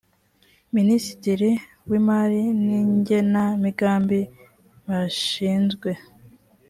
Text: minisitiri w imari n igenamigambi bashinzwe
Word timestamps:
minisitiri 0.75 1.49
w 1.89 1.91
imari 1.99 2.41
n 2.63 2.65
igenamigambi 2.81 4.19
bashinzwe 4.87 5.89